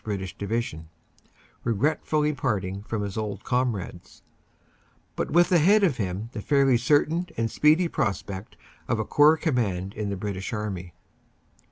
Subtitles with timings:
[0.03, 0.89] British Divi sion,
[1.63, 4.23] regretfully parting from his old comrades,
[5.15, 9.93] but with ahead of him the fairly certain and speedy prospect of a Corps Command
[9.93, 10.95] in the British Army.